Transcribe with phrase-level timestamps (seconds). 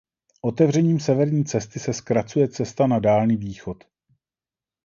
[0.41, 3.83] Otevřením severní cesty se zkracuje cesta na Dálný východ.